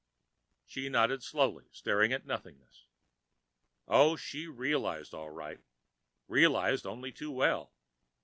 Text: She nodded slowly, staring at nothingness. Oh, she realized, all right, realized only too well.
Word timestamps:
She 0.65 0.89
nodded 0.89 1.21
slowly, 1.21 1.65
staring 1.71 2.11
at 2.11 2.25
nothingness. 2.25 2.87
Oh, 3.87 4.15
she 4.15 4.47
realized, 4.47 5.13
all 5.13 5.29
right, 5.29 5.59
realized 6.27 6.87
only 6.87 7.11
too 7.11 7.29
well. 7.29 7.71